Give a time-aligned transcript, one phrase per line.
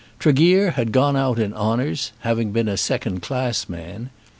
[0.17, 4.09] Tregear had gone out in honours, having been a second class man.